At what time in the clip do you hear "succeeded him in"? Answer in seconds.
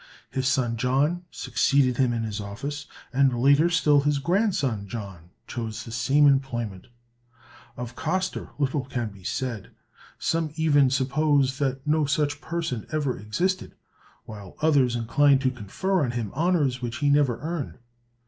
1.29-2.23